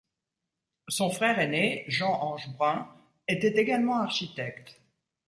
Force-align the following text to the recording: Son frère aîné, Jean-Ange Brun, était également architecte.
Son 0.87 1.11
frère 1.11 1.37
aîné, 1.37 1.85
Jean-Ange 1.87 2.49
Brun, 2.57 2.87
était 3.27 3.55
également 3.61 3.99
architecte. 4.01 4.81